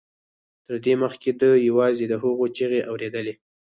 [0.65, 3.33] تر دې مخکې ده یوازې د هغوی چیغې اورېدلې